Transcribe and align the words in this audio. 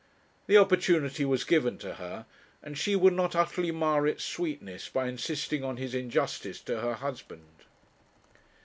The 0.47 0.57
opportunity 0.57 1.25
was 1.25 1.43
given 1.43 1.77
to 1.77 1.93
her, 2.01 2.25
and 2.63 2.75
she 2.75 2.95
would 2.95 3.13
not 3.13 3.35
utterly 3.35 3.69
mar 3.69 4.07
its 4.07 4.23
sweetness 4.25 4.89
by 4.89 5.07
insisting 5.07 5.63
on 5.63 5.77
his 5.77 5.93
injustice 5.93 6.59
to 6.61 6.79
her 6.81 6.95
husband. 6.95 7.65